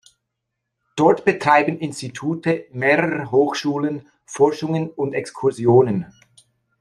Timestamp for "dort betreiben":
0.95-1.77